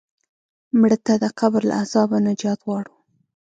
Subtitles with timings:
[0.79, 2.93] مړه ته د قبر له عذابه نجات غواړو